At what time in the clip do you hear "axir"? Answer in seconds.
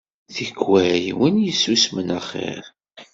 2.17-2.63